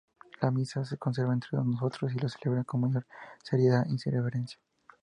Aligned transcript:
La 0.41 0.49
misa 0.49 0.83
se 0.83 0.97
conserva 0.97 1.31
entre 1.31 1.59
nosotros, 1.59 2.11
y 2.11 2.17
se 2.17 2.29
celebra 2.29 2.63
con 2.63 2.81
mayor 2.81 3.05
seriedad 3.43 3.85
y 3.87 3.97
reverencia. 4.09 4.57